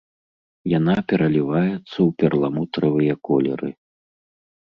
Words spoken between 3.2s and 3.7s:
колеры.